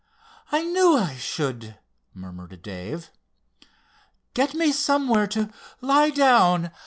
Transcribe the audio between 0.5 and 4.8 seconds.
I knew I should," murmured Dave. "Get me